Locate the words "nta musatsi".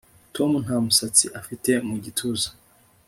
0.65-1.25